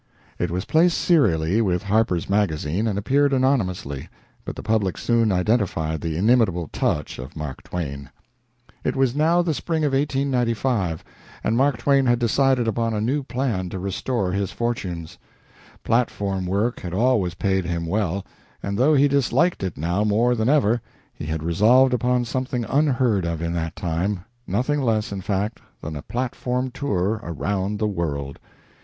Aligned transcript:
It 0.39 0.49
was 0.49 0.65
placed 0.65 0.97
serially 0.97 1.61
with 1.61 1.83
"Harper's 1.83 2.27
Magazine" 2.27 2.87
and 2.87 2.97
appeared 2.97 3.33
anonymously, 3.33 4.09
but 4.43 4.55
the 4.55 4.63
public 4.63 4.97
soon 4.97 5.31
identified 5.31 6.01
the 6.01 6.17
inimitable 6.17 6.69
touch 6.73 7.19
of 7.19 7.35
Mark 7.35 7.61
Twain. 7.61 8.09
It 8.83 8.95
was 8.95 9.13
now 9.15 9.43
the 9.43 9.53
spring 9.53 9.83
of 9.85 9.93
1895, 9.93 11.03
and 11.43 11.55
Mark 11.55 11.77
Twain 11.77 12.07
had 12.07 12.17
decided 12.17 12.67
upon 12.67 12.95
a 12.95 12.99
new 12.99 13.21
plan 13.21 13.69
to 13.69 13.77
restore 13.77 14.31
his 14.31 14.51
fortunes. 14.51 15.19
Platform 15.83 16.47
work 16.47 16.79
had 16.79 16.95
always 16.95 17.35
paid 17.35 17.65
him 17.65 17.85
well, 17.85 18.25
and 18.63 18.79
though 18.79 18.95
he 18.95 19.07
disliked 19.07 19.61
it 19.61 19.77
now 19.77 20.03
more 20.03 20.33
than 20.33 20.49
ever, 20.49 20.81
he 21.13 21.27
had 21.27 21.43
resolved 21.43 21.93
upon 21.93 22.25
something 22.25 22.65
unheard 22.65 23.23
of 23.23 23.39
in 23.39 23.53
that 23.53 23.83
line 23.83 24.21
nothing 24.47 24.81
less, 24.81 25.11
in 25.11 25.21
fact, 25.21 25.59
than 25.79 25.95
a 25.95 26.01
platform 26.01 26.71
tour 26.71 27.19
around 27.21 27.77
the 27.77 27.85
world. 27.87 28.39